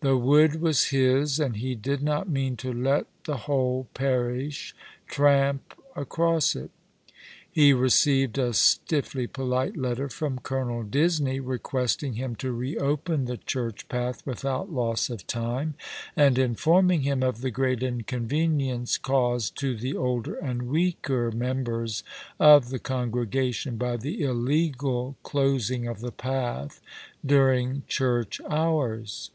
The 0.00 0.16
wood 0.16 0.60
was 0.60 0.86
his, 0.86 1.38
and 1.38 1.54
he 1.58 1.76
did 1.76 2.02
not 2.02 2.28
mean 2.28 2.56
to 2.56 2.72
let 2.72 3.06
the 3.22 3.36
whole 3.36 3.86
parish 3.94 4.74
tramp 5.06 5.80
across 5.94 6.56
it. 6.56 6.72
He 7.48 7.72
received 7.72 8.36
a 8.36 8.52
stiffly 8.52 9.28
polite 9.28 9.76
letter 9.76 10.08
from 10.08 10.40
Colonel 10.40 10.82
Disney, 10.82 11.38
requesting 11.38 12.14
him 12.14 12.34
to 12.34 12.50
re 12.50 12.76
open 12.76 13.26
the 13.26 13.36
church 13.36 13.88
path 13.88 14.26
without 14.26 14.72
loss 14.72 15.08
of 15.08 15.24
time, 15.28 15.74
and 16.16 16.36
informing 16.36 17.02
him 17.02 17.22
of 17.22 17.40
the 17.40 17.52
great 17.52 17.84
inconvenience 17.84 18.98
caused 18.98 19.56
to 19.60 19.76
the 19.76 19.96
older 19.96 20.34
and 20.34 20.62
weaker 20.62 21.30
members 21.30 22.02
of 22.40 22.70
the 22.70 22.80
congregation 22.80 23.76
by 23.76 23.96
the 23.96 24.22
illegal 24.24 25.14
closing 25.22 25.86
of 25.86 26.00
the 26.00 26.10
path 26.10 26.80
during 27.24 27.84
church 27.86 28.40
hours. 28.50 29.30